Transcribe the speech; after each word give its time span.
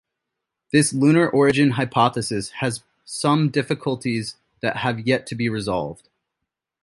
This 0.71 0.93
lunar 0.93 1.29
origin 1.29 1.69
hypothesis 1.77 2.49
has 2.53 2.83
some 3.05 3.49
difficulties 3.51 4.35
that 4.61 4.77
have 4.77 5.01
yet 5.05 5.27
to 5.27 5.35
be 5.35 5.47
resolved. 5.47 6.09